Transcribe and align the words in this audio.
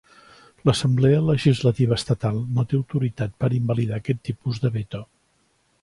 L'assemblea 0.67 1.19
legislativa 1.25 1.99
estatal 2.01 2.39
no 2.55 2.65
té 2.71 2.79
autoritat 2.79 3.37
per 3.45 3.51
invalidar 3.61 4.01
aquest 4.03 4.25
tipus 4.31 4.65
de 4.65 4.77
veto. 4.81 5.05